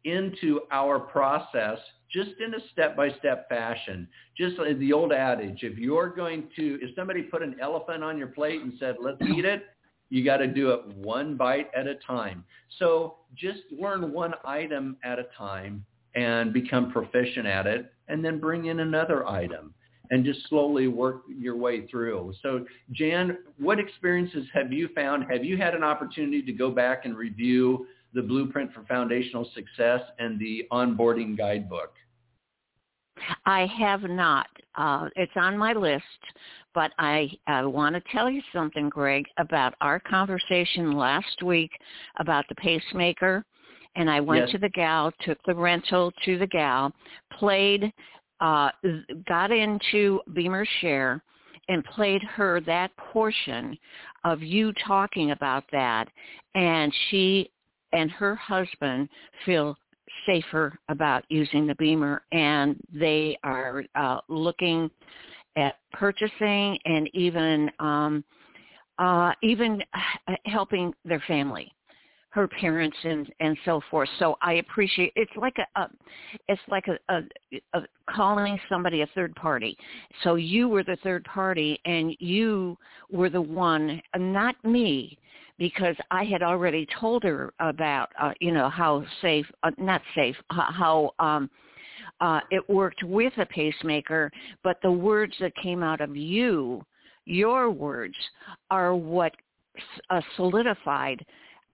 [0.04, 1.80] into our process
[2.12, 4.08] just in a step-by-step fashion.
[4.38, 8.18] Just like the old adage, if you're going to, if somebody put an elephant on
[8.18, 9.64] your plate and said, let's eat it,
[10.10, 12.44] you got to do it one bite at a time.
[12.80, 15.86] So just learn one item at a time
[16.16, 19.74] and become proficient at it and then bring in another item
[20.10, 22.34] and just slowly work your way through.
[22.42, 25.26] So Jan, what experiences have you found?
[25.30, 27.86] Have you had an opportunity to go back and review
[28.18, 31.94] the Blueprint for Foundational Success and the Onboarding Guidebook?
[33.46, 34.48] I have not.
[34.76, 36.04] Uh, it's on my list,
[36.74, 41.70] but I, I want to tell you something, Greg, about our conversation last week
[42.20, 43.46] about the pacemaker.
[43.96, 44.52] And I went yes.
[44.54, 46.92] to the gal, took the rental to the gal,
[47.38, 47.92] played,
[48.42, 48.70] uh,
[49.28, 51.24] got into BEMER Share,
[51.70, 53.78] and played her that portion
[54.24, 56.08] of you talking about that.
[56.56, 57.52] And she
[57.98, 59.10] and her husband
[59.46, 59.68] feel
[60.26, 64.80] safer about using the BEMER, and they are uh, looking
[65.56, 68.24] at purchasing and even um,
[69.08, 69.72] uh, even
[70.46, 71.68] helping their family.
[72.38, 74.10] her parents and and so forth.
[74.20, 75.90] So I appreciate it's like a, a
[76.48, 77.22] it's like a, a,
[77.74, 79.76] a calling somebody a third party.
[80.24, 82.78] So you were the third party and you
[83.10, 85.18] were the one, not me,
[85.58, 90.36] because I had already told her about uh, you know how safe, uh, not safe,
[90.50, 91.50] how um,
[92.22, 94.32] uh, it worked with a pacemaker,
[94.64, 96.84] but the words that came out of you,
[97.26, 98.16] your words,
[98.70, 99.34] are what
[100.10, 101.26] uh, solidified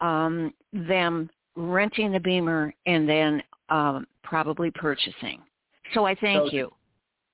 [0.02, 5.40] um, them renting the BEMER and then um, probably purchasing.
[5.94, 6.72] So I thank so you.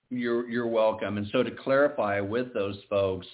[0.09, 1.17] You're you're welcome.
[1.17, 3.27] And so to clarify with those folks,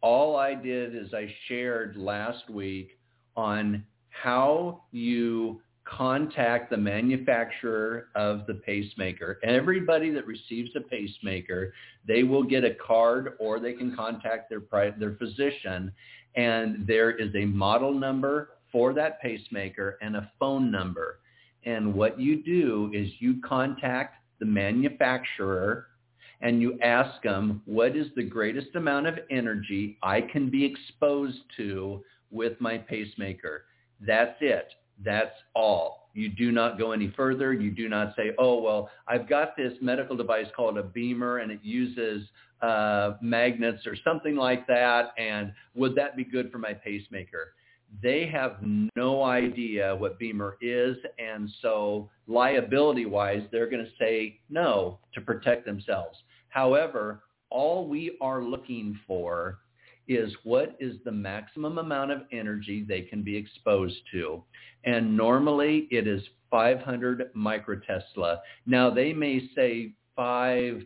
[0.00, 2.98] all I did is I shared last week
[3.36, 9.38] on how you contact the manufacturer of the pacemaker.
[9.42, 11.72] Everybody that receives a pacemaker,
[12.06, 14.62] they will get a card or they can contact their
[14.98, 15.92] their physician
[16.36, 21.20] and there is a model number for that pacemaker and a phone number.
[21.64, 25.87] And what you do is you contact the manufacturer
[26.40, 31.38] and you ask them, what is the greatest amount of energy I can be exposed
[31.56, 33.64] to with my pacemaker?
[34.00, 34.68] That's it.
[35.04, 36.10] That's all.
[36.14, 37.52] You do not go any further.
[37.52, 41.52] You do not say, oh, well, I've got this medical device called a BEMER and
[41.52, 42.28] it uses
[42.60, 45.12] uh, magnets or something like that.
[45.16, 47.54] And would that be good for my pacemaker?
[48.02, 48.56] They have
[48.96, 50.96] no idea what BEMER is.
[51.18, 56.18] And so liability wise, they're going to say no to protect themselves.
[56.48, 59.58] However, all we are looking for
[60.08, 64.42] is what is the maximum amount of energy they can be exposed to.
[64.84, 68.38] And normally it is 500 microtesla.
[68.66, 70.82] Now they may say five,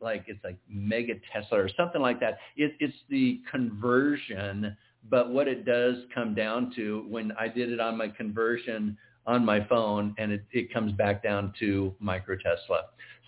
[0.00, 2.38] like it's like megatesla or something like that.
[2.56, 4.74] It, it's the conversion,
[5.10, 8.96] but what it does come down to when I did it on my conversion
[9.26, 12.82] on my phone and it, it comes back down to microtesla.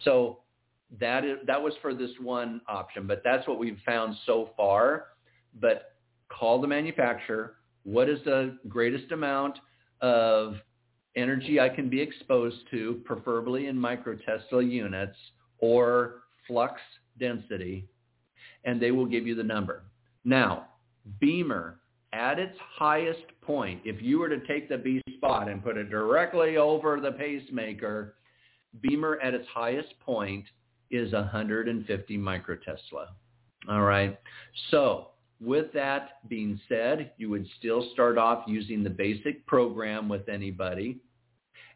[0.05, 0.41] So
[1.01, 5.07] that is that was for this one option, but that's what we've found so far.
[5.61, 5.95] But
[6.29, 7.57] call the manufacturer.
[7.85, 9.59] What is the greatest amount
[10.01, 10.57] of
[11.17, 15.17] energy I can be exposed to, preferably in microtesla units
[15.59, 16.81] or flux
[17.19, 17.87] density,
[18.65, 19.85] and they will give you the number.
[20.25, 20.69] Now,
[21.21, 21.79] BEMER,
[22.13, 25.91] at its highest point, if you were to take the B spot and put it
[25.91, 28.17] directly over the pacemaker,
[28.81, 30.45] BEMER at its highest point
[30.91, 33.09] is 150 microtesla.
[33.69, 34.19] All right.
[34.71, 35.09] So
[35.41, 41.01] with that being said, you would still start off using the basic program with anybody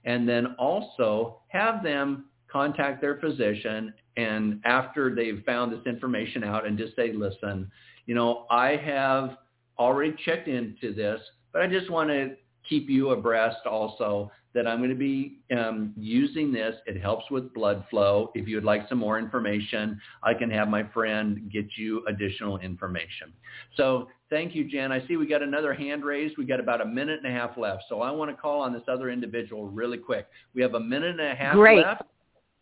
[0.04, 6.66] and then also have them contact their physician and after they've found this information out
[6.66, 7.70] and just say, listen,
[8.06, 9.36] you know, I have
[9.78, 11.20] already checked into this,
[11.52, 12.34] but I just want to
[12.68, 16.74] keep you abreast also that I'm going to be um, using this.
[16.84, 18.32] It helps with blood flow.
[18.34, 22.58] If you would like some more information, I can have my friend get you additional
[22.58, 23.32] information.
[23.76, 24.90] So thank you, Jen.
[24.90, 26.36] I see we got another hand raised.
[26.36, 27.84] We got about a minute and a half left.
[27.88, 30.26] So I want to call on this other individual really quick.
[30.54, 31.86] We have a minute and a half Great.
[31.86, 32.02] left.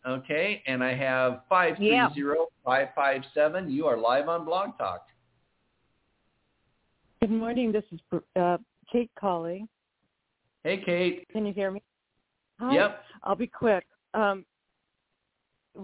[0.07, 3.71] Okay, and I have 530-557.
[3.71, 5.07] You are live on Blog Talk.
[7.21, 7.71] Good morning.
[7.71, 7.99] This is
[8.39, 8.57] uh,
[8.91, 9.67] Kate calling.
[10.67, 11.25] Hey, Kate.
[11.31, 11.81] Can you hear me?
[12.59, 12.73] Hi.
[12.75, 13.01] Yep.
[13.23, 13.85] I'll be quick.
[14.13, 14.45] Um,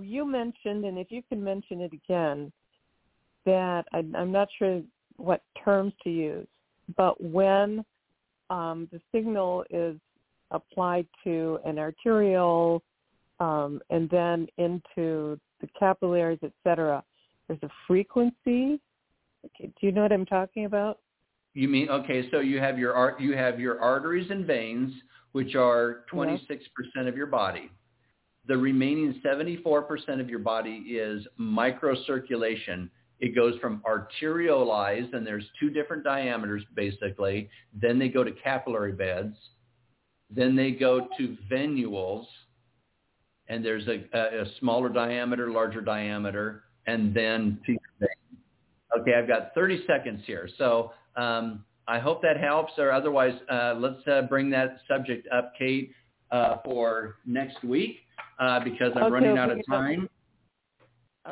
[0.01, 2.51] you mentioned, and if you can mention it again,
[3.45, 4.81] that I, I'm not sure
[5.15, 6.47] what terms to use,
[6.97, 7.86] but when
[8.49, 9.95] um, the signal is
[10.51, 12.84] applied to an arteriole
[13.39, 17.01] um, and then into the capillaries, et cetera,
[17.47, 18.81] there's a frequency.
[19.45, 20.99] Okay, do you know what I'm talking about?
[21.54, 22.30] You mean okay?
[22.32, 24.93] So you have your you have your arteries and veins,
[25.34, 27.70] which are 26 percent of your body.
[28.47, 32.89] The remaining 74 percent of your body is microcirculation.
[33.20, 37.49] It goes from arterioles, and there's two different diameters basically.
[37.80, 39.36] Then they go to capillary beds.
[40.30, 42.26] Then they go to venules,
[43.47, 47.60] and there's a, a, a smaller diameter, larger diameter, and then
[48.99, 50.47] Okay, I've got 30 seconds here.
[50.58, 55.53] So um, I hope that helps, or otherwise, uh, let's uh, bring that subject up,
[55.57, 55.91] Kate,
[56.32, 57.97] uh, for next week
[58.39, 60.09] uh, because I'm okay, running out of time.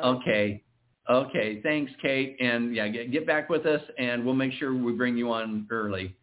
[0.02, 0.62] Okay.
[1.10, 1.60] Okay.
[1.62, 2.36] Thanks, Kate.
[2.40, 5.66] And yeah, get, get back with us, and we'll make sure we bring you on
[5.70, 6.14] early.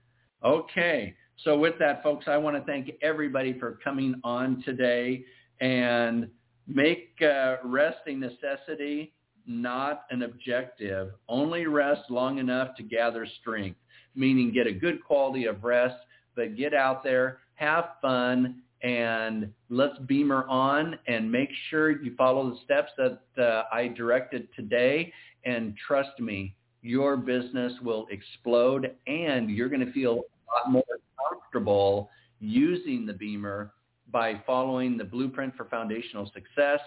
[0.43, 1.14] Okay.
[1.43, 5.24] So with that, folks, I want to thank everybody for coming on today
[5.62, 6.30] and
[6.68, 9.14] make uh, resting necessity
[9.50, 11.12] not an objective.
[11.28, 13.80] Only rest long enough to gather strength,
[14.16, 15.97] meaning get a good quality of rest,
[16.36, 22.52] but get out there, have fun, and let's BEMER on and make sure you follow
[22.52, 25.12] the steps that uh, I directed today.
[25.43, 30.84] And trust me, your business will explode and you're going to feel a lot more
[31.30, 33.74] comfortable using the BEMER
[34.12, 36.80] by following the blueprint for foundational success,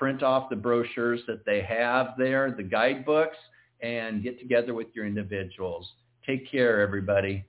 [0.00, 3.36] print off the brochures that they have there, the guidebooks,
[3.82, 5.86] and get together with your individuals.
[6.26, 7.44] Take care, everybody.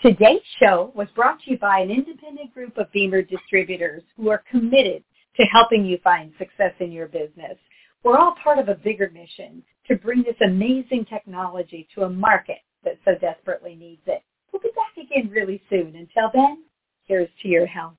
[0.00, 4.44] Today's show was brought to you by an independent group of BEMER distributors who are
[4.48, 5.02] committed
[5.36, 7.58] to helping you find success in your business.
[8.04, 12.58] We're all part of a bigger mission to bring this amazing technology to a market
[12.84, 14.22] that so desperately needs it.
[14.52, 15.96] We'll be back again really soon.
[15.96, 16.62] Until then,
[17.08, 17.96] here's to your health.